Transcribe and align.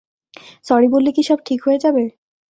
Sorry 0.65 0.87
বললে 0.93 1.09
কি 1.15 1.23
সব 1.29 1.39
ঠিক 1.47 1.59
হয়ে 1.65 1.83
যাবে? 1.83 2.03